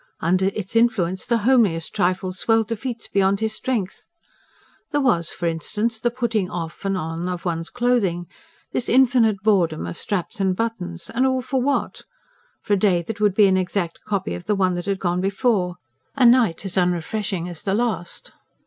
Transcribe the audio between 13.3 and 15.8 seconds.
be an exact copy of the one that had gone before,